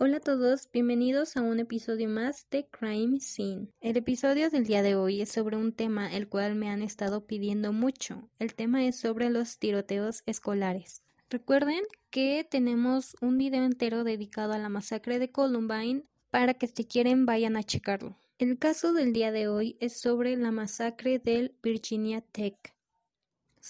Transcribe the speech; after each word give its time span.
Hola 0.00 0.18
a 0.18 0.20
todos, 0.20 0.68
bienvenidos 0.72 1.36
a 1.36 1.42
un 1.42 1.58
episodio 1.58 2.08
más 2.08 2.46
de 2.52 2.68
Crime 2.68 3.18
Scene. 3.18 3.66
El 3.80 3.96
episodio 3.96 4.48
del 4.48 4.64
día 4.64 4.80
de 4.80 4.94
hoy 4.94 5.20
es 5.20 5.32
sobre 5.32 5.56
un 5.56 5.72
tema 5.72 6.14
el 6.14 6.28
cual 6.28 6.54
me 6.54 6.70
han 6.70 6.82
estado 6.82 7.26
pidiendo 7.26 7.72
mucho. 7.72 8.30
El 8.38 8.54
tema 8.54 8.84
es 8.86 8.94
sobre 8.94 9.28
los 9.28 9.58
tiroteos 9.58 10.22
escolares. 10.24 11.02
Recuerden 11.28 11.82
que 12.10 12.46
tenemos 12.48 13.16
un 13.20 13.38
video 13.38 13.64
entero 13.64 14.04
dedicado 14.04 14.52
a 14.52 14.58
la 14.58 14.68
masacre 14.68 15.18
de 15.18 15.32
Columbine 15.32 16.04
para 16.30 16.54
que 16.54 16.68
si 16.68 16.84
quieren 16.84 17.26
vayan 17.26 17.56
a 17.56 17.64
checarlo. 17.64 18.16
El 18.38 18.56
caso 18.56 18.92
del 18.92 19.12
día 19.12 19.32
de 19.32 19.48
hoy 19.48 19.76
es 19.80 19.98
sobre 19.98 20.36
la 20.36 20.52
masacre 20.52 21.18
del 21.18 21.56
Virginia 21.60 22.20
Tech. 22.20 22.77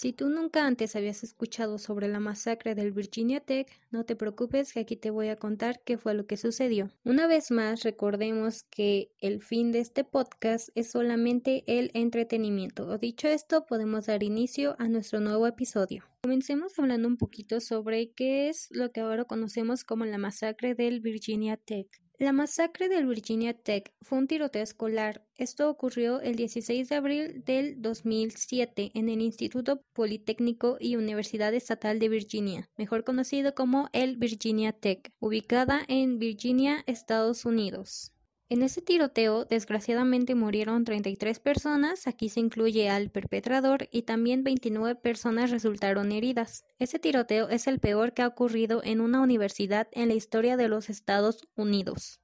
Si 0.00 0.12
tú 0.12 0.28
nunca 0.28 0.64
antes 0.64 0.94
habías 0.94 1.24
escuchado 1.24 1.76
sobre 1.76 2.06
la 2.06 2.20
masacre 2.20 2.76
del 2.76 2.92
Virginia 2.92 3.40
Tech, 3.40 3.66
no 3.90 4.04
te 4.04 4.14
preocupes 4.14 4.72
que 4.72 4.78
aquí 4.78 4.94
te 4.94 5.10
voy 5.10 5.26
a 5.26 5.34
contar 5.34 5.82
qué 5.84 5.98
fue 5.98 6.14
lo 6.14 6.24
que 6.24 6.36
sucedió. 6.36 6.92
Una 7.02 7.26
vez 7.26 7.50
más, 7.50 7.82
recordemos 7.82 8.62
que 8.70 9.10
el 9.18 9.42
fin 9.42 9.72
de 9.72 9.80
este 9.80 10.04
podcast 10.04 10.68
es 10.76 10.92
solamente 10.92 11.64
el 11.66 11.90
entretenimiento. 11.94 12.96
Dicho 12.98 13.26
esto, 13.26 13.66
podemos 13.66 14.06
dar 14.06 14.22
inicio 14.22 14.76
a 14.78 14.86
nuestro 14.86 15.18
nuevo 15.18 15.48
episodio. 15.48 16.04
Comencemos 16.22 16.78
hablando 16.78 17.08
un 17.08 17.16
poquito 17.16 17.58
sobre 17.58 18.12
qué 18.12 18.48
es 18.48 18.68
lo 18.70 18.92
que 18.92 19.00
ahora 19.00 19.24
conocemos 19.24 19.82
como 19.82 20.04
la 20.04 20.18
masacre 20.18 20.76
del 20.76 21.00
Virginia 21.00 21.56
Tech. 21.56 21.88
La 22.20 22.32
masacre 22.32 22.88
del 22.88 23.06
Virginia 23.06 23.54
Tech 23.54 23.94
fue 24.02 24.18
un 24.18 24.26
tiroteo 24.26 24.64
escolar. 24.64 25.24
Esto 25.36 25.70
ocurrió 25.70 26.20
el 26.20 26.34
16 26.34 26.88
de 26.88 26.96
abril 26.96 27.44
del 27.44 27.80
2007 27.80 28.90
en 28.94 29.08
el 29.08 29.20
Instituto 29.20 29.84
Politécnico 29.92 30.78
y 30.80 30.96
Universidad 30.96 31.54
Estatal 31.54 32.00
de 32.00 32.08
Virginia, 32.08 32.68
mejor 32.76 33.04
conocido 33.04 33.54
como 33.54 33.88
el 33.92 34.16
Virginia 34.16 34.72
Tech, 34.72 35.12
ubicada 35.20 35.84
en 35.86 36.18
Virginia, 36.18 36.82
Estados 36.88 37.44
Unidos. 37.44 38.12
En 38.50 38.62
ese 38.62 38.80
tiroteo, 38.80 39.44
desgraciadamente 39.44 40.34
murieron 40.34 40.84
33 40.84 41.38
personas, 41.38 42.06
aquí 42.06 42.30
se 42.30 42.40
incluye 42.40 42.88
al 42.88 43.10
perpetrador, 43.10 43.88
y 43.92 44.02
también 44.02 44.42
29 44.42 44.94
personas 44.94 45.50
resultaron 45.50 46.12
heridas. 46.12 46.64
Ese 46.78 46.98
tiroteo 46.98 47.50
es 47.50 47.66
el 47.66 47.78
peor 47.78 48.14
que 48.14 48.22
ha 48.22 48.26
ocurrido 48.26 48.82
en 48.82 49.02
una 49.02 49.20
universidad 49.20 49.88
en 49.92 50.08
la 50.08 50.14
historia 50.14 50.56
de 50.56 50.68
los 50.68 50.88
Estados 50.88 51.46
Unidos. 51.56 52.20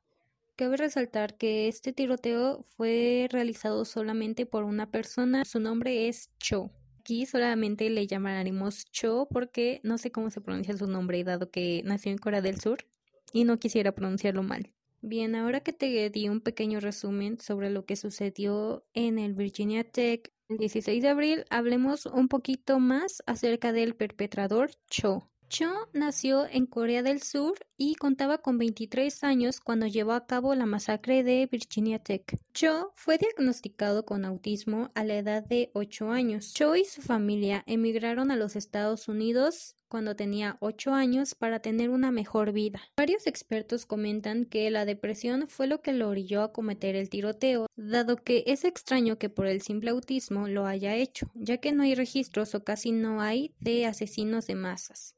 Cabe 0.57 0.79
resaltar 0.79 1.37
que 1.37 1.69
este 1.69 1.93
tiroteo 1.93 2.65
fue 2.75 3.29
realizado 3.31 3.85
solamente 3.85 4.47
por 4.47 4.65
una 4.65 4.91
persona, 4.91 5.45
su 5.45 5.61
nombre 5.61 6.09
es 6.09 6.31
Cho. 6.39 6.71
Aquí 7.01 7.27
solamente 7.27 7.91
le 7.91 8.07
llamaremos 8.07 8.87
Cho 8.87 9.29
porque 9.31 9.81
no 9.83 9.99
sé 9.99 10.11
cómo 10.11 10.31
se 10.31 10.41
pronuncia 10.41 10.75
su 10.75 10.87
nombre, 10.87 11.23
dado 11.23 11.51
que 11.51 11.83
nació 11.85 12.13
en 12.13 12.19
Corea 12.19 12.41
del 12.41 12.61
Sur 12.61 12.87
y 13.31 13.45
no 13.45 13.59
quisiera 13.59 13.93
pronunciarlo 13.93 14.43
mal. 14.43 14.73
Bien, 15.07 15.35
ahora 15.35 15.61
que 15.61 15.75
te 15.75 16.09
di 16.09 16.31
un 16.31 16.41
pequeño 16.41 16.81
resumen 16.81 17.39
sobre 17.39 17.69
lo 17.69 17.85
que 17.85 17.95
sucedió 17.95 18.87
en 18.95 19.19
el 19.19 19.35
Virginia 19.35 19.85
Tech 19.85 20.33
el 20.49 20.57
16 20.57 21.03
de 21.03 21.09
abril, 21.11 21.45
hablemos 21.51 22.07
un 22.07 22.29
poquito 22.29 22.79
más 22.79 23.23
acerca 23.27 23.73
del 23.75 23.95
perpetrador 23.97 24.71
Cho. 24.89 25.31
Cho 25.49 25.89
nació 25.93 26.47
en 26.47 26.67
Corea 26.67 27.03
del 27.03 27.23
Sur 27.23 27.55
y 27.77 27.95
contaba 27.95 28.39
con 28.39 28.59
23 28.59 29.23
años 29.25 29.61
cuando 29.61 29.87
llevó 29.87 30.13
a 30.13 30.27
cabo 30.27 30.55
la 30.55 30.67
masacre 30.67 31.23
de 31.23 31.47
Virginia 31.51 31.99
Tech. 31.99 32.39
Cho 32.53 32.93
fue 32.97 33.19
diagnosticado 33.19 34.05
con 34.05 34.25
autismo 34.25 34.91
a 34.95 35.05
la 35.05 35.17
edad 35.17 35.45
de 35.45 35.71
8 35.75 36.11
años. 36.11 36.53
Cho 36.55 36.77
y 36.77 36.85
su 36.85 37.03
familia 37.03 37.63
emigraron 37.67 38.31
a 38.31 38.37
los 38.37 38.57
Estados 38.57 39.07
Unidos 39.07 39.77
cuando 39.89 40.17
tenía 40.17 40.57
8 40.59 40.93
años 40.93 41.37
para 41.37 41.61
tener 41.61 41.91
una 41.91 42.11
mejor 42.11 42.51
vida. 42.51 42.81
Varios 42.97 43.29
expertos 43.29 43.87
comentan 43.87 44.47
que 44.47 44.69
la 44.71 44.85
depresión 44.85 45.47
fue 45.49 45.69
lo 45.69 45.83
que 45.83 45.93
lo 45.93 46.09
orilló 46.09 46.43
a 46.43 46.53
cometer 46.53 46.97
el 46.97 47.11
tiroteo, 47.11 47.69
dado 47.77 48.17
que 48.17 48.43
es 48.49 48.65
extraño 48.65 49.19
que 49.19 49.29
por 49.29 49.47
el 49.47 49.63
simple 49.63 49.91
autismo 49.91 50.49
lo 50.49 50.67
haya 50.67 50.97
hecho, 50.97 51.31
ya 51.35 51.59
que 51.59 51.71
no 51.71 51.85
hay 51.85 51.95
registros 51.95 52.57
o 52.57 52.65
casi 52.65 52.91
no 52.91 53.21
hay 53.21 53.55
de 53.61 53.87
asesinos 53.87 54.49
de 54.49 54.57
masas. 54.57 55.15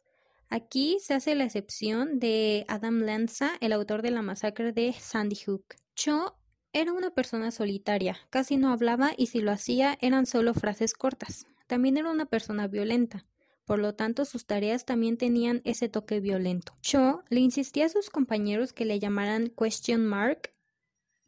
Aquí 0.48 0.98
se 1.00 1.14
hace 1.14 1.34
la 1.34 1.44
excepción 1.44 2.20
de 2.20 2.64
Adam 2.68 3.00
Lanza, 3.00 3.52
el 3.60 3.72
autor 3.72 4.02
de 4.02 4.12
la 4.12 4.22
masacre 4.22 4.72
de 4.72 4.92
Sandy 4.92 5.36
Hook. 5.36 5.74
Cho 5.94 6.36
era 6.72 6.92
una 6.92 7.10
persona 7.10 7.50
solitaria, 7.50 8.16
casi 8.30 8.56
no 8.56 8.70
hablaba 8.70 9.12
y 9.16 9.26
si 9.26 9.40
lo 9.40 9.50
hacía 9.50 9.98
eran 10.00 10.26
solo 10.26 10.54
frases 10.54 10.92
cortas. 10.94 11.46
También 11.66 11.96
era 11.96 12.10
una 12.10 12.26
persona 12.26 12.68
violenta. 12.68 13.24
Por 13.64 13.80
lo 13.80 13.94
tanto, 13.94 14.24
sus 14.24 14.46
tareas 14.46 14.84
también 14.84 15.16
tenían 15.16 15.60
ese 15.64 15.88
toque 15.88 16.20
violento. 16.20 16.74
Cho 16.80 17.24
le 17.28 17.40
insistía 17.40 17.86
a 17.86 17.88
sus 17.88 18.10
compañeros 18.10 18.72
que 18.72 18.84
le 18.84 19.00
llamaran 19.00 19.48
question 19.48 20.06
mark 20.06 20.52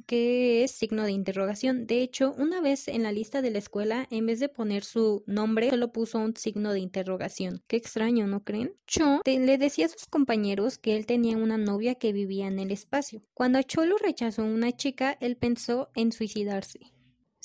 que 0.09 0.65
es 0.65 0.71
signo 0.71 1.05
de 1.05 1.13
interrogación. 1.13 1.87
De 1.87 2.01
hecho, 2.01 2.35
una 2.39 2.63
vez 2.63 2.89
en 2.89 3.03
la 3.03 3.13
lista 3.13 3.43
de 3.43 3.51
la 3.51 3.59
escuela, 3.59 4.09
en 4.11 4.25
vez 4.25 4.41
de 4.41 4.49
poner 4.49 4.83
su 4.83 5.23
nombre, 5.27 5.69
solo 5.69 5.93
puso 5.93 6.19
un 6.19 6.35
signo 6.35 6.73
de 6.73 6.81
interrogación. 6.81 7.63
Qué 7.67 7.77
extraño, 7.77 8.27
¿no 8.27 8.43
creen? 8.43 8.75
Cho 8.87 9.21
le 9.27 9.59
decía 9.59 9.85
a 9.85 9.91
sus 9.91 10.07
compañeros 10.07 10.79
que 10.79 10.97
él 10.97 11.05
tenía 11.05 11.37
una 11.37 11.59
novia 11.59 11.95
que 11.97 12.15
vivía 12.15 12.47
en 12.47 12.59
el 12.59 12.71
espacio. 12.71 13.23
Cuando 13.35 13.61
Cho 13.61 13.85
lo 13.85 13.99
rechazó 13.99 14.45
una 14.45 14.73
chica, 14.73 15.19
él 15.21 15.37
pensó 15.37 15.91
en 15.95 16.11
suicidarse. 16.11 16.81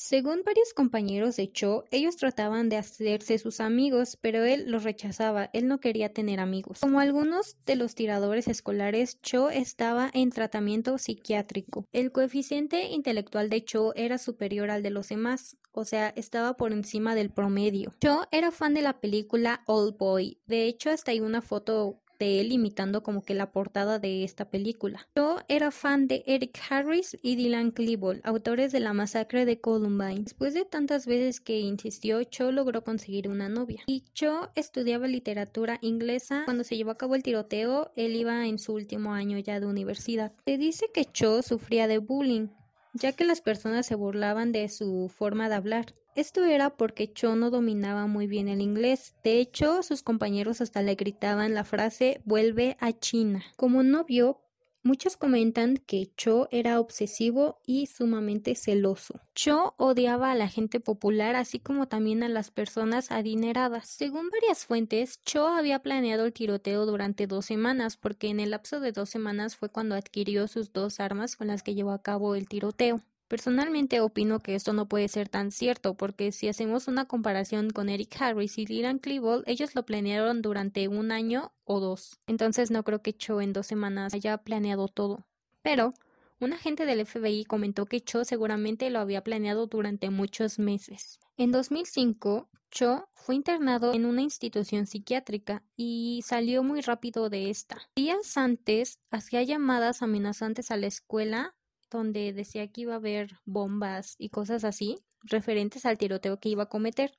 Según 0.04 0.42
varios 0.46 0.74
compañeros 0.74 1.38
de 1.38 1.50
Cho, 1.50 1.86
ellos 1.90 2.18
trataban 2.18 2.68
de 2.68 2.76
hacerse 2.76 3.38
sus 3.38 3.62
amigos, 3.62 4.18
pero 4.20 4.44
él 4.44 4.66
los 4.68 4.84
rechazaba, 4.84 5.50
él 5.54 5.70
no 5.70 5.80
quería 5.80 6.12
tener 6.12 6.42
amigos. 6.42 6.82
Como 6.82 7.00
algunos 7.00 7.56
de 7.66 7.78
los 7.78 7.96
tiradores 7.96 8.50
escolares, 8.50 9.22
Cho 9.22 9.50
estaba 9.50 10.12
en 10.14 10.32
tratamiento 10.32 10.98
psiquiátrico. 10.98 11.88
El 11.94 12.12
coeficiente 12.12 12.88
intelectual 12.88 13.50
de 13.50 13.64
Cho 13.64 13.96
era 13.96 14.18
superior 14.18 14.72
al 14.72 14.84
de 14.84 14.90
los 14.90 15.08
demás, 15.08 15.56
o 15.72 15.86
sea, 15.86 16.10
estaba 16.18 16.58
por 16.58 16.74
encima 16.74 17.16
del 17.16 17.30
promedio. 17.30 17.94
Cho 18.02 18.28
era 18.30 18.52
fan 18.52 18.74
de 18.74 18.82
la 18.82 19.00
película 19.00 19.64
Old 19.68 19.98
Boy, 19.98 20.38
de 20.48 20.66
hecho 20.66 20.90
hasta 20.90 21.12
hay 21.12 21.22
una 21.22 21.42
foto 21.42 22.03
él 22.26 22.52
imitando 22.52 23.04
como 23.04 23.24
que 23.24 23.34
la 23.34 23.52
portada 23.52 24.00
de 24.00 24.24
esta 24.24 24.50
película. 24.50 25.08
Cho 25.16 25.38
era 25.48 25.72
fan 25.72 26.08
de 26.08 26.24
Eric 26.26 26.60
Harris 26.70 27.18
y 27.22 27.36
Dylan 27.36 27.72
Klebold, 27.72 28.22
autores 28.24 28.72
de 28.72 28.80
la 28.80 28.94
masacre 28.94 29.46
de 29.46 29.60
Columbine. 29.60 30.24
Después 30.24 30.54
de 30.54 30.66
tantas 30.66 31.06
veces 31.06 31.40
que 31.40 31.60
insistió, 31.60 32.24
Cho 32.24 32.52
logró 32.52 32.84
conseguir 32.84 33.30
una 33.30 33.50
novia. 33.50 33.84
Y 33.88 34.04
Cho 34.14 34.50
estudiaba 34.56 35.08
literatura 35.08 35.80
inglesa. 35.82 36.44
Cuando 36.46 36.64
se 36.64 36.78
llevó 36.78 36.92
a 36.92 36.98
cabo 36.98 37.16
el 37.16 37.24
tiroteo, 37.24 37.92
él 37.96 38.16
iba 38.16 38.48
en 38.48 38.60
su 38.60 38.74
último 38.74 39.14
año 39.14 39.38
ya 39.38 39.60
de 39.60 39.66
universidad. 39.66 40.34
Se 40.46 40.58
dice 40.58 40.88
que 40.94 41.06
Cho 41.06 41.42
sufría 41.42 41.88
de 41.88 41.98
bullying, 42.00 42.48
ya 42.94 43.12
que 43.12 43.26
las 43.26 43.42
personas 43.42 43.86
se 43.86 43.96
burlaban 43.96 44.52
de 44.52 44.70
su 44.70 45.12
forma 45.14 45.50
de 45.50 45.56
hablar. 45.56 45.94
Esto 46.16 46.46
era 46.46 46.70
porque 46.70 47.12
Cho 47.12 47.36
no 47.36 47.50
dominaba 47.50 48.06
muy 48.06 48.28
bien 48.28 48.48
el 48.48 48.62
inglés. 48.62 49.16
De 49.24 49.40
hecho, 49.40 49.82
sus 49.82 50.04
compañeros 50.04 50.62
hasta 50.62 50.84
le 50.84 50.94
gritaban 50.94 51.56
la 51.56 51.64
frase 51.64 52.22
vuelve 52.24 52.78
a 52.80 52.94
China. 52.94 53.44
Como 53.56 53.82
novio, 53.82 54.40
muchos 54.84 55.18
comentan 55.18 55.78
que 55.78 56.12
Cho 56.16 56.48
era 56.52 56.80
obsesivo 56.80 57.60
y 57.66 57.88
sumamente 57.88 58.56
celoso. 58.56 59.20
Cho 59.34 59.74
odiaba 59.78 60.32
a 60.32 60.36
la 60.36 60.48
gente 60.48 60.80
popular 60.80 61.36
así 61.36 61.60
como 61.60 61.88
también 61.88 62.24
a 62.24 62.30
las 62.30 62.52
personas 62.52 63.12
adineradas. 63.12 63.88
Según 63.88 64.30
varias 64.30 64.66
fuentes, 64.66 65.22
Cho 65.24 65.48
había 65.48 65.80
planeado 65.80 66.26
el 66.26 66.34
tiroteo 66.34 66.86
durante 66.86 67.28
dos 67.28 67.46
semanas 67.46 67.98
porque 67.98 68.28
en 68.28 68.40
el 68.40 68.52
lapso 68.52 68.80
de 68.80 68.92
dos 68.92 69.10
semanas 69.10 69.56
fue 69.56 69.70
cuando 69.70 69.96
adquirió 69.96 70.48
sus 70.48 70.74
dos 70.74 71.00
armas 71.00 71.36
con 71.36 71.48
las 71.48 71.64
que 71.64 71.76
llevó 71.76 71.92
a 71.92 72.02
cabo 72.02 72.36
el 72.36 72.48
tiroteo. 72.48 73.02
Personalmente 73.34 74.00
opino 74.00 74.42
que 74.42 74.54
esto 74.54 74.74
no 74.74 74.88
puede 74.88 75.08
ser 75.08 75.28
tan 75.28 75.50
cierto, 75.50 75.96
porque 75.96 76.32
si 76.32 76.50
hacemos 76.50 76.88
una 76.88 77.06
comparación 77.06 77.72
con 77.72 77.90
Eric 77.90 78.16
Harris 78.22 78.60
y 78.60 78.66
Dylan 78.66 79.00
Klebold, 79.00 79.44
ellos 79.48 79.74
lo 79.74 79.88
planearon 79.88 80.44
durante 80.44 80.88
un 80.88 81.12
año 81.12 81.52
o 81.64 81.80
dos. 81.80 82.20
Entonces 82.28 82.70
no 82.70 82.84
creo 82.84 83.02
que 83.02 83.18
Cho 83.18 83.42
en 83.42 83.52
dos 83.52 83.66
semanas 83.66 84.14
haya 84.14 84.38
planeado 84.38 84.88
todo. 84.88 85.26
Pero 85.64 85.96
un 86.40 86.54
agente 86.54 86.86
del 86.86 87.08
FBI 87.08 87.46
comentó 87.46 87.88
que 87.88 88.02
Cho 88.02 88.24
seguramente 88.24 88.92
lo 88.92 89.00
había 89.00 89.24
planeado 89.24 89.66
durante 89.66 90.12
muchos 90.12 90.60
meses. 90.60 91.20
En 91.36 91.52
2005, 91.52 92.52
Cho 92.70 93.10
fue 93.14 93.34
internado 93.34 93.96
en 93.96 94.06
una 94.06 94.22
institución 94.22 94.86
psiquiátrica 94.86 95.64
y 95.76 96.22
salió 96.24 96.62
muy 96.62 96.82
rápido 96.82 97.32
de 97.32 97.50
esta. 97.50 97.82
Días 97.96 98.38
antes 98.38 99.00
hacía 99.10 99.42
llamadas 99.42 100.04
amenazantes 100.04 100.70
a 100.70 100.78
la 100.78 100.86
escuela 100.86 101.56
donde 101.98 102.34
decía 102.34 102.68
que 102.68 102.82
iba 102.82 102.94
a 102.94 102.98
haber 102.98 103.38
bombas 103.46 104.16
y 104.18 104.30
cosas 104.30 104.64
así 104.64 104.98
referentes 105.22 105.86
al 105.86 105.98
tiroteo 105.98 106.40
que 106.40 106.50
iba 106.50 106.64
a 106.64 106.70
cometer, 106.70 107.18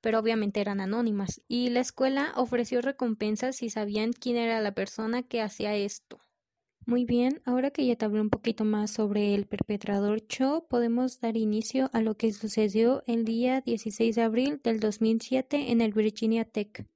pero 0.00 0.18
obviamente 0.18 0.60
eran 0.60 0.80
anónimas, 0.80 1.42
y 1.48 1.70
la 1.70 1.80
escuela 1.80 2.32
ofreció 2.36 2.80
recompensas 2.80 3.56
si 3.56 3.70
sabían 3.70 4.12
quién 4.12 4.36
era 4.36 4.60
la 4.60 4.72
persona 4.72 5.22
que 5.22 5.42
hacía 5.42 5.74
esto. 5.74 6.20
Muy 6.86 7.04
bien, 7.04 7.42
ahora 7.44 7.70
que 7.70 7.86
ya 7.86 7.94
te 7.94 8.04
hablé 8.04 8.20
un 8.20 8.30
poquito 8.30 8.64
más 8.64 8.90
sobre 8.90 9.34
el 9.34 9.46
perpetrador 9.46 10.26
Cho, 10.26 10.66
podemos 10.68 11.20
dar 11.20 11.36
inicio 11.36 11.90
a 11.92 12.00
lo 12.00 12.16
que 12.16 12.32
sucedió 12.32 13.02
el 13.06 13.24
día 13.24 13.60
16 13.60 14.16
de 14.16 14.22
abril 14.22 14.60
del 14.64 14.80
2007 14.80 15.70
en 15.72 15.82
el 15.82 15.92
Virginia 15.92 16.44
Tech. 16.44 16.88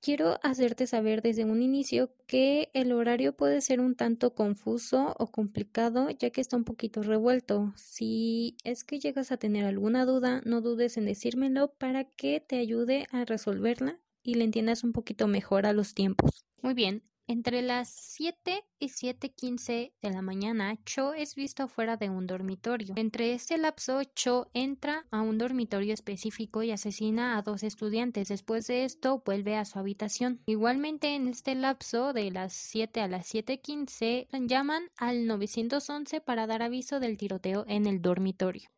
Quiero 0.00 0.38
hacerte 0.42 0.86
saber 0.86 1.20
desde 1.20 1.44
un 1.44 1.62
inicio 1.62 2.14
que 2.26 2.70
el 2.74 2.92
horario 2.92 3.36
puede 3.36 3.60
ser 3.60 3.80
un 3.80 3.96
tanto 3.96 4.34
confuso 4.34 5.14
o 5.18 5.26
complicado 5.32 6.08
ya 6.10 6.30
que 6.30 6.40
está 6.40 6.56
un 6.56 6.64
poquito 6.64 7.02
revuelto. 7.02 7.72
Si 7.76 8.56
es 8.62 8.84
que 8.84 9.00
llegas 9.00 9.32
a 9.32 9.36
tener 9.36 9.64
alguna 9.64 10.04
duda, 10.06 10.42
no 10.44 10.60
dudes 10.60 10.96
en 10.96 11.06
decírmelo 11.06 11.72
para 11.74 12.04
que 12.04 12.40
te 12.40 12.58
ayude 12.58 13.06
a 13.10 13.24
resolverla 13.24 13.98
y 14.22 14.34
le 14.34 14.44
entiendas 14.44 14.84
un 14.84 14.92
poquito 14.92 15.26
mejor 15.26 15.66
a 15.66 15.72
los 15.72 15.92
tiempos. 15.94 16.46
Muy 16.62 16.74
bien, 16.74 17.02
entre 17.26 17.62
las 17.62 17.88
7 17.88 18.64
y 18.78 18.88
7.15 18.88 19.92
de 20.00 20.10
la 20.10 20.22
mañana, 20.22 20.76
Cho 20.84 21.14
es 21.14 21.34
visto 21.34 21.68
fuera 21.68 21.96
de 21.96 22.10
un 22.10 22.26
dormitorio. 22.26 22.94
Entre 22.96 23.32
este 23.32 23.58
lapso, 23.58 24.02
Cho 24.14 24.48
entra 24.52 25.06
a 25.10 25.22
un 25.22 25.38
dormitorio 25.38 25.94
específico 25.94 26.62
y 26.62 26.70
asesina 26.70 27.36
a 27.36 27.42
dos 27.42 27.62
estudiantes. 27.62 28.28
Después 28.28 28.66
de 28.66 28.84
esto, 28.84 29.22
vuelve 29.24 29.56
a 29.56 29.64
su 29.64 29.78
habitación. 29.78 30.40
Igualmente, 30.46 31.14
en 31.14 31.28
este 31.28 31.54
lapso, 31.54 32.12
de 32.12 32.30
las 32.30 32.52
7 32.52 33.00
a 33.00 33.08
las 33.08 33.32
7.15, 33.32 34.28
llaman 34.46 34.90
al 34.96 35.26
911 35.26 36.20
para 36.20 36.46
dar 36.46 36.62
aviso 36.62 37.00
del 37.00 37.16
tiroteo 37.16 37.64
en 37.68 37.86
el 37.86 38.00
dormitorio. 38.00 38.70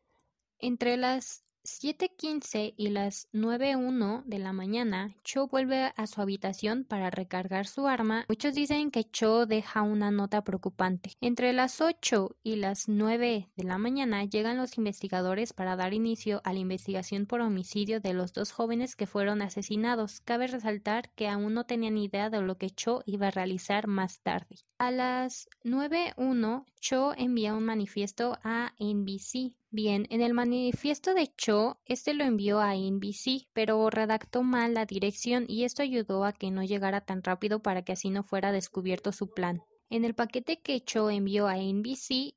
Entre 0.59 0.97
las 0.97 1.43
7:15 1.69 2.73
y 2.75 2.89
las 2.89 3.27
9:01 3.31 4.23
de 4.25 4.39
la 4.39 4.53
mañana, 4.53 5.15
Cho 5.23 5.47
vuelve 5.47 5.93
a 5.95 6.07
su 6.07 6.21
habitación 6.21 6.83
para 6.83 7.09
recargar 7.09 7.67
su 7.67 7.87
arma. 7.87 8.25
Muchos 8.27 8.55
dicen 8.55 8.91
que 8.91 9.03
Cho 9.03 9.45
deja 9.45 9.81
una 9.81 10.11
nota 10.11 10.43
preocupante. 10.43 11.11
Entre 11.21 11.53
las 11.53 11.81
8 11.81 12.35
y 12.43 12.55
las 12.55 12.89
9 12.89 13.49
de 13.55 13.63
la 13.63 13.77
mañana 13.77 14.25
llegan 14.25 14.57
los 14.57 14.77
investigadores 14.77 15.53
para 15.53 15.75
dar 15.75 15.93
inicio 15.93 16.41
a 16.43 16.53
la 16.53 16.59
investigación 16.59 17.25
por 17.25 17.41
homicidio 17.41 17.99
de 17.99 18.13
los 18.13 18.33
dos 18.33 18.51
jóvenes 18.51 18.95
que 18.95 19.07
fueron 19.07 19.41
asesinados. 19.41 20.21
Cabe 20.21 20.47
resaltar 20.47 21.11
que 21.11 21.27
aún 21.27 21.53
no 21.53 21.65
tenían 21.65 21.97
idea 21.97 22.29
de 22.29 22.41
lo 22.41 22.57
que 22.57 22.69
Cho 22.69 23.03
iba 23.05 23.27
a 23.27 23.31
realizar 23.31 23.87
más 23.87 24.21
tarde. 24.21 24.57
A 24.77 24.91
las 24.91 25.49
9:01, 25.63 26.65
Cho 26.79 27.13
envía 27.15 27.53
un 27.53 27.65
manifiesto 27.65 28.39
a 28.43 28.73
NBC 28.79 29.55
Bien, 29.71 30.07
en 30.09 30.21
el 30.21 30.33
manifiesto 30.33 31.13
de 31.13 31.31
Cho, 31.37 31.79
este 31.85 32.15
lo 32.15 32.23
envió 32.23 32.59
a 32.59 32.73
NBC, 32.73 33.49
pero 33.53 33.87
redactó 33.91 34.41
mal 34.41 34.73
la 34.73 34.87
dirección 34.87 35.45
y 35.47 35.63
esto 35.63 35.83
ayudó 35.83 36.25
a 36.25 36.33
que 36.33 36.49
no 36.49 36.63
llegara 36.63 37.01
tan 37.01 37.21
rápido 37.21 37.61
para 37.61 37.83
que 37.83 37.91
así 37.91 38.09
no 38.09 38.23
fuera 38.23 38.51
descubierto 38.51 39.11
su 39.11 39.29
plan. 39.31 39.61
En 39.91 40.05
el 40.05 40.15
paquete 40.15 40.59
que 40.59 40.81
Cho 40.81 41.11
envió 41.11 41.47
a 41.47 41.57
NBC 41.57 42.33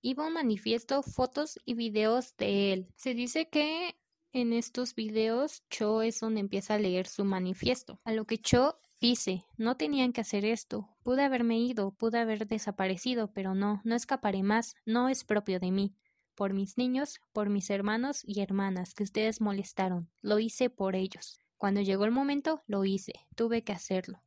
iba 0.00 0.28
un 0.28 0.34
manifiesto, 0.34 1.02
fotos 1.02 1.58
y 1.64 1.74
videos 1.74 2.36
de 2.36 2.72
él. 2.72 2.88
Se 2.94 3.14
dice 3.14 3.48
que 3.48 3.96
en 4.32 4.52
estos 4.52 4.94
videos 4.94 5.64
Cho 5.68 6.02
es 6.02 6.20
donde 6.20 6.38
empieza 6.38 6.74
a 6.74 6.78
leer 6.78 7.08
su 7.08 7.24
manifiesto, 7.24 8.00
a 8.04 8.12
lo 8.12 8.26
que 8.26 8.38
Cho 8.38 8.78
dice, 9.00 9.42
no 9.56 9.76
tenían 9.76 10.12
que 10.12 10.20
hacer 10.20 10.44
esto, 10.44 10.88
pude 11.02 11.24
haberme 11.24 11.58
ido, 11.58 11.90
pude 11.96 12.20
haber 12.20 12.46
desaparecido, 12.46 13.32
pero 13.32 13.56
no, 13.56 13.80
no 13.82 13.96
escaparé 13.96 14.44
más, 14.44 14.76
no 14.84 15.08
es 15.08 15.24
propio 15.24 15.58
de 15.58 15.72
mí 15.72 15.96
por 16.36 16.52
mis 16.52 16.78
niños, 16.78 17.20
por 17.32 17.50
mis 17.50 17.70
hermanos 17.70 18.22
y 18.24 18.40
hermanas 18.40 18.94
que 18.94 19.02
ustedes 19.02 19.40
molestaron. 19.40 20.08
Lo 20.20 20.38
hice 20.38 20.70
por 20.70 20.94
ellos. 20.94 21.40
Cuando 21.56 21.80
llegó 21.80 22.04
el 22.04 22.12
momento, 22.12 22.62
lo 22.66 22.84
hice. 22.84 23.14
Tuve 23.34 23.64
que 23.64 23.72
hacerlo. 23.72 24.22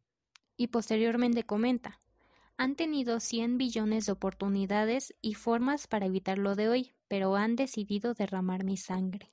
Y 0.58 0.68
posteriormente 0.68 1.46
comenta, 1.46 2.02
han 2.58 2.76
tenido 2.76 3.22
100 3.22 3.58
billones 3.58 4.08
de 4.08 4.12
oportunidades 4.12 5.16
y 5.22 5.36
formas 5.36 5.88
para 5.88 6.08
evitar 6.08 6.38
lo 6.38 6.56
de 6.56 6.68
hoy, 6.68 6.94
pero 7.08 7.38
han 7.38 7.56
decidido 7.56 8.14
derramar 8.14 8.66
mi 8.66 8.76
sangre. 8.76 9.32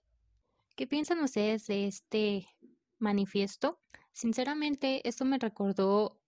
¿Qué 0.77 0.87
piensan 0.87 1.19
ustedes 1.19 1.67
de 1.67 1.89
este 1.89 2.47
manifiesto? 3.01 3.81
Sinceramente, 4.13 5.09
esto 5.09 5.25
me 5.25 5.39
recordó 5.39 6.21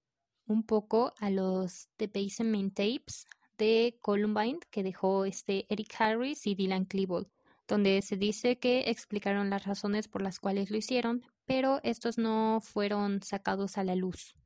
un 0.46 0.64
poco 0.64 1.14
a 1.18 1.30
los 1.30 1.88
The 1.98 2.08
Basement 2.08 2.74
Tapes, 2.74 3.26
de 3.58 3.98
Columbine 4.00 4.60
que 4.70 4.82
dejó 4.82 5.24
este 5.24 5.66
Eric 5.68 5.94
Harris 5.98 6.46
y 6.46 6.54
Dylan 6.54 6.84
Klebold, 6.86 7.28
donde 7.66 8.00
se 8.02 8.16
dice 8.16 8.58
que 8.58 8.88
explicaron 8.88 9.50
las 9.50 9.66
razones 9.66 10.08
por 10.08 10.22
las 10.22 10.40
cuales 10.40 10.70
lo 10.70 10.78
hicieron, 10.78 11.24
pero 11.44 11.80
estos 11.82 12.16
no 12.16 12.60
fueron 12.62 13.22
sacados 13.22 13.76
a 13.76 13.84
la 13.84 13.94
luz. 13.94 14.36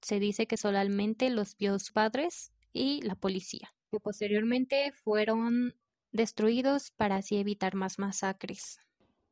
Se 0.00 0.18
dice 0.18 0.46
que 0.46 0.56
solamente 0.56 1.30
los 1.30 1.56
vio 1.56 1.78
sus 1.78 1.92
padres 1.92 2.52
y 2.72 3.00
la 3.02 3.14
policía, 3.14 3.72
que 3.90 4.00
posteriormente 4.00 4.92
fueron 4.92 5.74
destruidos 6.10 6.90
para 6.90 7.16
así 7.16 7.36
evitar 7.36 7.74
más 7.74 7.98
masacres. 7.98 8.78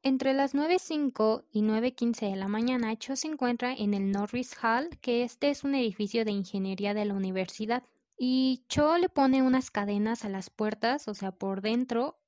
Entre 0.05 0.35
las 0.35 0.53
9.05 0.53 1.45
y 1.53 1.63
9.15 1.63 2.31
de 2.31 2.37
la 2.37 2.49
mañana, 2.49 2.97
Cho 2.97 3.15
se 3.15 3.29
encuentra 3.29 3.73
en 3.73 3.95
el 3.95 4.11
Norris 4.11 4.57
Hall, 4.61 4.89
que 5.01 5.23
este 5.23 5.49
es 5.51 5.63
un 5.63 5.77
edificio 5.77 6.25
de 6.25 6.33
ingeniería 6.33 6.93
de 6.93 7.05
la 7.05 7.15
universidad. 7.15 7.85
Y 8.25 8.65
Cho 8.69 8.99
le 8.99 9.09
pone 9.09 9.43
unas 9.43 9.73
cadenas 9.73 10.25
a 10.25 10.29
las 10.29 10.49
puertas, 10.49 11.09
o 11.09 11.15
sea, 11.15 11.33
por 11.33 11.61
dentro, 11.61 12.21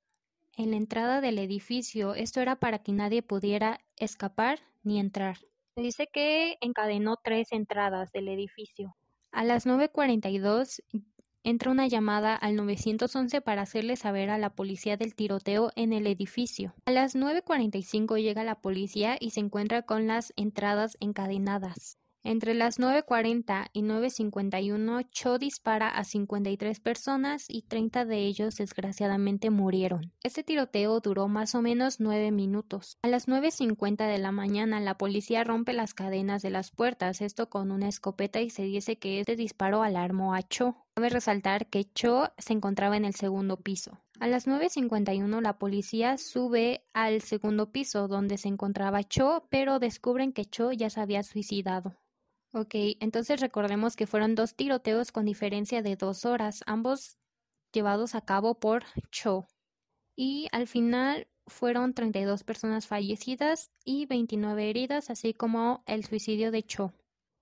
en 0.57 0.71
la 0.71 0.75
entrada 0.75 1.21
del 1.21 1.39
edificio. 1.39 2.15
Esto 2.15 2.41
era 2.41 2.57
para 2.57 2.79
que 2.79 2.91
nadie 2.91 3.23
pudiera 3.23 3.79
escapar 3.95 4.59
ni 4.83 4.99
entrar. 4.99 5.37
Dice 5.77 6.09
que 6.11 6.57
encadenó 6.59 7.15
tres 7.23 7.53
entradas 7.53 8.11
del 8.11 8.27
edificio. 8.27 8.97
A 9.31 9.45
las 9.45 9.65
9.42 9.65 10.83
entra 11.45 11.71
una 11.71 11.87
llamada 11.87 12.35
al 12.35 12.57
911 12.57 13.39
para 13.39 13.61
hacerle 13.61 13.95
saber 13.95 14.29
a 14.31 14.37
la 14.37 14.49
policía 14.53 14.97
del 14.97 15.15
tiroteo 15.15 15.71
en 15.77 15.93
el 15.93 16.07
edificio. 16.07 16.75
A 16.83 16.91
las 16.91 17.15
9.45 17.15 18.21
llega 18.21 18.43
la 18.43 18.59
policía 18.59 19.15
y 19.17 19.29
se 19.29 19.39
encuentra 19.39 19.83
con 19.83 20.07
las 20.07 20.33
entradas 20.35 20.97
encadenadas. 20.99 21.99
Entre 22.27 22.55
las 22.55 22.79
9.40 22.79 23.67
y 23.71 23.83
9.51, 23.83 25.07
Cho 25.11 25.37
dispara 25.37 25.89
a 25.89 26.03
53 26.03 26.79
personas 26.79 27.45
y 27.47 27.61
30 27.61 28.03
de 28.05 28.17
ellos 28.25 28.55
desgraciadamente 28.55 29.51
murieron. 29.51 30.11
Este 30.23 30.43
tiroteo 30.43 30.99
duró 31.01 31.27
más 31.27 31.53
o 31.53 31.61
menos 31.61 31.99
9 31.99 32.31
minutos. 32.31 32.97
A 33.03 33.09
las 33.09 33.27
9.50 33.27 34.07
de 34.07 34.17
la 34.17 34.31
mañana, 34.31 34.79
la 34.79 34.97
policía 34.97 35.43
rompe 35.43 35.73
las 35.73 35.93
cadenas 35.93 36.41
de 36.41 36.49
las 36.49 36.71
puertas, 36.71 37.21
esto 37.21 37.47
con 37.47 37.71
una 37.71 37.89
escopeta 37.89 38.41
y 38.41 38.49
se 38.49 38.63
dice 38.63 38.97
que 38.97 39.19
este 39.19 39.35
disparo 39.35 39.83
alarmó 39.83 40.33
a 40.33 40.41
Cho. 40.41 40.77
Cabe 40.95 41.09
resaltar 41.09 41.67
que 41.67 41.83
Cho 41.93 42.31
se 42.39 42.53
encontraba 42.53 42.97
en 42.97 43.05
el 43.05 43.13
segundo 43.13 43.57
piso. 43.57 43.99
A 44.19 44.25
las 44.25 44.47
9.51 44.47 45.41
la 45.41 45.59
policía 45.59 46.17
sube 46.17 46.87
al 46.91 47.21
segundo 47.21 47.71
piso 47.71 48.07
donde 48.07 48.39
se 48.39 48.47
encontraba 48.47 49.03
Cho, 49.03 49.45
pero 49.51 49.77
descubren 49.77 50.33
que 50.33 50.45
Cho 50.45 50.71
ya 50.71 50.89
se 50.89 51.01
había 51.01 51.21
suicidado. 51.21 51.99
Ok, 52.57 52.73
entonces 53.01 53.41
recordemos 53.41 53.97
que 53.97 54.07
fueron 54.07 54.33
dos 54.33 54.55
tiroteos 54.55 55.11
con 55.11 55.25
diferencia 55.25 55.81
de 55.81 55.97
dos 55.97 56.23
horas, 56.23 56.63
ambos 56.65 57.17
llevados 57.73 58.15
a 58.15 58.21
cabo 58.21 58.61
por 58.61 58.85
Cho. 59.11 59.45
Y 60.15 60.47
al 60.53 60.65
final 60.65 61.27
fueron 61.47 61.93
32 61.93 62.45
personas 62.45 62.87
fallecidas 62.87 63.71
y 63.83 64.05
29 64.05 64.69
heridas, 64.69 65.09
así 65.09 65.33
como 65.33 65.83
el 65.85 66.05
suicidio 66.05 66.49
de 66.49 66.63
Cho. 66.63 66.93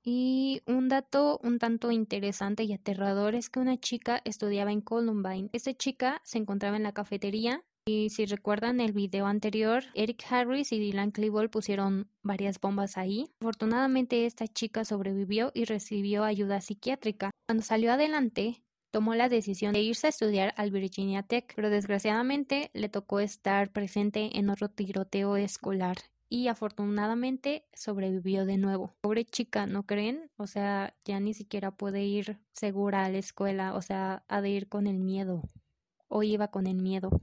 Y 0.03 0.63
un 0.65 0.89
dato 0.89 1.39
un 1.43 1.59
tanto 1.59 1.91
interesante 1.91 2.63
y 2.63 2.73
aterrador 2.73 3.35
es 3.35 3.51
que 3.51 3.59
una 3.59 3.77
chica 3.77 4.19
estudiaba 4.25 4.71
en 4.71 4.81
Columbine. 4.81 5.51
Esta 5.53 5.75
chica 5.75 6.21
se 6.23 6.39
encontraba 6.39 6.75
en 6.75 6.83
la 6.83 6.93
cafetería 6.93 7.63
y 7.85 8.09
si 8.09 8.25
recuerdan 8.25 8.79
el 8.79 8.93
video 8.93 9.25
anterior, 9.25 9.83
Eric 9.93 10.23
Harris 10.29 10.71
y 10.71 10.79
Dylan 10.79 11.11
Klebold 11.11 11.49
pusieron 11.49 12.07
varias 12.21 12.59
bombas 12.59 12.97
ahí. 12.97 13.29
Afortunadamente 13.41 14.25
esta 14.25 14.47
chica 14.47 14.85
sobrevivió 14.85 15.51
y 15.53 15.65
recibió 15.65 16.23
ayuda 16.23 16.61
psiquiátrica. 16.61 17.31
Cuando 17.47 17.63
salió 17.63 17.91
adelante, 17.91 18.63
tomó 18.91 19.15
la 19.15 19.27
decisión 19.27 19.73
de 19.73 19.81
irse 19.81 20.07
a 20.07 20.11
estudiar 20.11 20.53
al 20.55 20.71
Virginia 20.71 21.23
Tech, 21.23 21.51
pero 21.55 21.69
desgraciadamente 21.69 22.71
le 22.73 22.87
tocó 22.87 23.19
estar 23.19 23.71
presente 23.71 24.37
en 24.37 24.49
otro 24.49 24.69
tiroteo 24.69 25.35
escolar 25.35 25.97
y 26.29 26.47
afortunadamente 26.47 27.65
sobrevivió 27.73 28.45
de 28.45 28.57
nuevo. 28.57 28.95
Pobre 29.01 29.25
chica, 29.25 29.67
¿no 29.67 29.85
creen? 29.85 30.31
O 30.37 30.47
sea, 30.47 30.95
ya 31.03 31.19
ni 31.19 31.33
siquiera 31.33 31.71
puede 31.71 32.03
ir 32.05 32.39
segura 32.53 33.03
a 33.03 33.09
la 33.09 33.17
escuela, 33.17 33.75
o 33.75 33.81
sea, 33.81 34.23
ha 34.29 34.41
de 34.41 34.49
ir 34.49 34.69
con 34.69 34.87
el 34.87 34.99
miedo. 34.99 35.43
O 36.07 36.23
iba 36.23 36.47
con 36.47 36.65
el 36.65 36.77
miedo. 36.77 37.21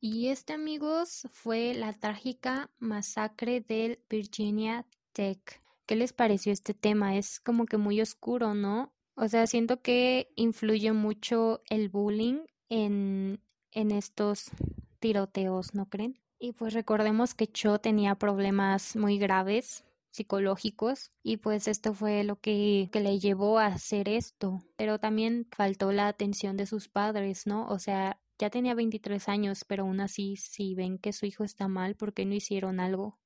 Y 0.00 0.28
este, 0.28 0.52
amigos, 0.52 1.26
fue 1.32 1.74
la 1.74 1.92
trágica 1.92 2.70
masacre 2.78 3.60
del 3.60 3.98
Virginia 4.10 4.86
Tech. 5.12 5.60
¿Qué 5.86 5.96
les 5.96 6.12
pareció 6.12 6.52
este 6.52 6.74
tema? 6.74 7.16
Es 7.16 7.40
como 7.40 7.66
que 7.66 7.76
muy 7.76 8.00
oscuro, 8.00 8.54
¿no? 8.54 8.92
O 9.14 9.28
sea, 9.28 9.46
siento 9.46 9.80
que 9.80 10.28
influye 10.36 10.92
mucho 10.92 11.62
el 11.70 11.88
bullying 11.88 12.40
en, 12.68 13.40
en 13.72 13.90
estos 13.90 14.50
tiroteos, 14.98 15.74
¿no 15.74 15.88
creen? 15.88 16.20
Y 16.38 16.52
pues 16.52 16.74
recordemos 16.74 17.34
que 17.34 17.46
Cho 17.46 17.78
tenía 17.78 18.14
problemas 18.16 18.94
muy 18.96 19.18
graves 19.18 19.84
psicológicos 20.10 21.10
y 21.22 21.38
pues 21.38 21.68
esto 21.68 21.92
fue 21.92 22.24
lo 22.24 22.40
que, 22.40 22.88
que, 22.90 23.00
le 23.00 23.18
llevó 23.18 23.58
a 23.58 23.66
hacer 23.66 24.08
esto. 24.08 24.62
Pero 24.76 24.98
también 24.98 25.46
faltó 25.50 25.92
la 25.92 26.08
atención 26.08 26.56
de 26.56 26.66
sus 26.66 26.88
padres, 26.88 27.46
¿no? 27.46 27.66
O 27.68 27.78
sea, 27.78 28.18
ya 28.38 28.50
tenía 28.50 28.74
23 28.74 29.28
años, 29.28 29.64
pero 29.64 29.84
aún 29.84 30.00
así, 30.00 30.36
si 30.36 30.74
ven 30.74 30.98
que 30.98 31.12
su 31.12 31.26
hijo 31.26 31.44
está 31.44 31.68
mal, 31.68 31.94
¿por 31.94 32.12
qué 32.12 32.26
no 32.26 32.34
hicieron 32.34 32.80
algo? 32.80 33.18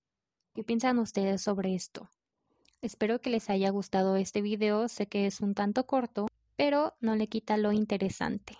¿Qué 0.55 0.65
piensan 0.65 0.99
ustedes 0.99 1.43
sobre 1.43 1.75
esto? 1.75 2.09
Espero 2.83 3.21
que 3.21 3.31
les 3.31 3.51
haya 3.51 3.71
gustado 3.71 4.17
este 4.17 4.41
video, 4.41 4.89
sé 4.89 5.07
que 5.07 5.27
es 5.27 5.41
un 5.41 5.55
tanto 5.55 5.87
corto, 5.87 6.29
pero 6.57 6.95
no 7.01 7.17
le 7.17 7.29
quita 7.29 7.57
lo 7.57 7.73
interesante. 7.73 8.57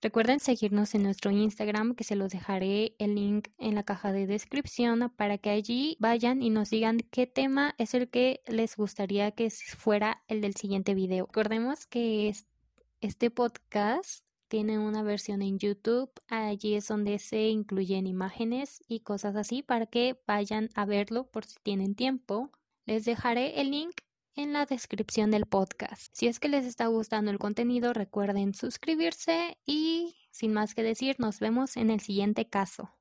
Recuerden 0.00 0.38
seguirnos 0.38 0.94
en 0.94 1.02
nuestro 1.02 1.32
Instagram, 1.32 1.96
que 1.96 2.04
se 2.04 2.14
los 2.14 2.30
dejaré 2.30 2.94
el 2.98 3.16
link 3.16 3.48
en 3.58 3.74
la 3.74 3.82
caja 3.82 4.12
de 4.12 4.28
descripción 4.28 5.12
para 5.16 5.38
que 5.38 5.50
allí 5.50 5.96
vayan 5.98 6.40
y 6.40 6.50
nos 6.50 6.70
digan 6.70 7.00
qué 7.10 7.26
tema 7.26 7.74
es 7.78 7.94
el 7.94 8.08
que 8.08 8.40
les 8.46 8.76
gustaría 8.76 9.32
que 9.32 9.50
fuera 9.50 10.22
el 10.28 10.40
del 10.40 10.54
siguiente 10.54 10.94
video. 10.94 11.26
Recordemos 11.26 11.86
que 11.86 12.32
este 13.00 13.30
podcast 13.30 14.27
tiene 14.48 14.78
una 14.78 15.02
versión 15.02 15.42
en 15.42 15.58
YouTube, 15.58 16.10
allí 16.28 16.74
es 16.74 16.88
donde 16.88 17.18
se 17.18 17.48
incluyen 17.48 18.06
imágenes 18.06 18.82
y 18.88 19.00
cosas 19.00 19.36
así 19.36 19.62
para 19.62 19.86
que 19.86 20.20
vayan 20.26 20.70
a 20.74 20.84
verlo 20.84 21.30
por 21.30 21.44
si 21.44 21.56
tienen 21.62 21.94
tiempo. 21.94 22.50
Les 22.86 23.04
dejaré 23.04 23.60
el 23.60 23.70
link 23.70 24.00
en 24.34 24.52
la 24.52 24.66
descripción 24.66 25.30
del 25.30 25.46
podcast. 25.46 26.10
Si 26.12 26.26
es 26.26 26.40
que 26.40 26.48
les 26.48 26.64
está 26.64 26.86
gustando 26.86 27.30
el 27.30 27.38
contenido, 27.38 27.92
recuerden 27.92 28.54
suscribirse 28.54 29.58
y 29.66 30.16
sin 30.30 30.52
más 30.52 30.74
que 30.74 30.82
decir, 30.82 31.16
nos 31.18 31.40
vemos 31.40 31.76
en 31.76 31.90
el 31.90 32.00
siguiente 32.00 32.48
caso. 32.48 32.97